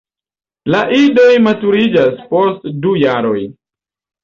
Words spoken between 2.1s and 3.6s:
post du jaroj.